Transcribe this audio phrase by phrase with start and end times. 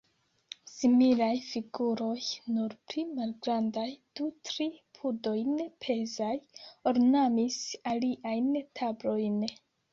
[0.69, 2.15] Similaj figuroj,
[2.55, 3.85] nur pli malgrandaj,
[4.21, 4.69] du-tri
[5.01, 6.33] pudojn pezaj,
[6.95, 7.63] ornamis
[7.95, 8.53] aliajn
[8.83, 9.41] tablojn.